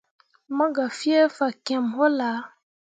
[0.55, 2.39] Mo gah fie fakyẽmme wullah.